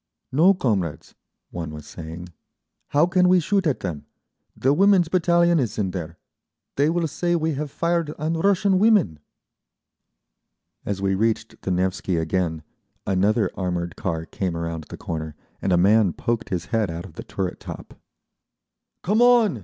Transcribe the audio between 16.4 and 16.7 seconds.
his